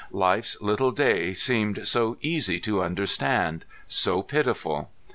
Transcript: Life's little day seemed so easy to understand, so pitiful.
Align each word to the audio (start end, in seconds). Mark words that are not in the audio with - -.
Life's 0.11 0.59
little 0.59 0.89
day 0.89 1.31
seemed 1.31 1.87
so 1.87 2.17
easy 2.21 2.59
to 2.61 2.81
understand, 2.81 3.65
so 3.87 4.23
pitiful. 4.23 4.89